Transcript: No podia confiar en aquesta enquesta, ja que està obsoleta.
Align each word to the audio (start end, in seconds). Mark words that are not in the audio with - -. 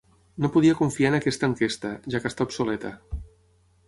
No 0.43 0.49
podia 0.53 0.77
confiar 0.79 1.11
en 1.11 1.17
aquesta 1.17 1.49
enquesta, 1.51 1.91
ja 2.15 2.21
que 2.23 2.31
està 2.31 2.47
obsoleta. 2.47 2.91